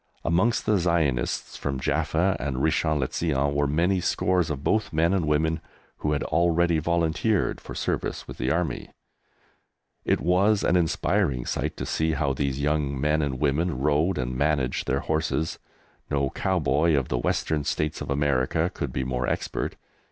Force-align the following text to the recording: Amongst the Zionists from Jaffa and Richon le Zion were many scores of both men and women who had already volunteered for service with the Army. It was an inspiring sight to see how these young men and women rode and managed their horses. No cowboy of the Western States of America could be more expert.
Amongst 0.25 0.65
the 0.65 0.79
Zionists 0.79 1.55
from 1.57 1.79
Jaffa 1.79 2.35
and 2.39 2.55
Richon 2.55 2.97
le 2.97 3.07
Zion 3.11 3.53
were 3.53 3.67
many 3.67 3.99
scores 4.01 4.49
of 4.49 4.63
both 4.63 4.91
men 4.91 5.13
and 5.13 5.27
women 5.27 5.61
who 5.97 6.13
had 6.13 6.23
already 6.23 6.79
volunteered 6.79 7.61
for 7.61 7.75
service 7.75 8.27
with 8.27 8.39
the 8.39 8.49
Army. 8.49 8.89
It 10.03 10.19
was 10.19 10.63
an 10.63 10.75
inspiring 10.75 11.45
sight 11.45 11.77
to 11.77 11.85
see 11.85 12.13
how 12.13 12.33
these 12.33 12.59
young 12.59 12.99
men 12.99 13.21
and 13.21 13.39
women 13.39 13.77
rode 13.77 14.17
and 14.17 14.35
managed 14.35 14.87
their 14.87 15.01
horses. 15.01 15.59
No 16.09 16.31
cowboy 16.31 16.95
of 16.95 17.09
the 17.09 17.19
Western 17.19 17.63
States 17.63 18.01
of 18.01 18.09
America 18.09 18.71
could 18.73 18.91
be 18.91 19.03
more 19.03 19.27
expert. 19.27 19.75